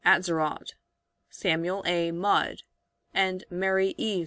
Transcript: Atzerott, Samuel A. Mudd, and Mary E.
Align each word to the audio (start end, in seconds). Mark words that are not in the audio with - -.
Atzerott, 0.03 0.73
Samuel 1.29 1.83
A. 1.85 2.09
Mudd, 2.09 2.63
and 3.13 3.43
Mary 3.51 3.93
E. 3.99 4.19